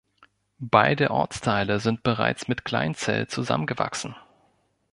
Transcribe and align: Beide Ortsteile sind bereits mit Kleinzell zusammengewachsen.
Beide 0.65 1.11
Ortsteile 1.11 1.79
sind 1.79 2.01
bereits 2.01 2.47
mit 2.47 2.65
Kleinzell 2.65 3.27
zusammengewachsen. 3.27 4.15